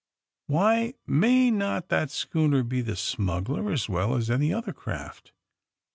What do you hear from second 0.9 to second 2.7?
may not that schooner